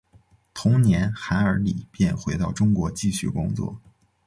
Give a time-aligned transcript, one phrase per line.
[0.51, 3.79] 同年韩尔礼便回到中国继续工作。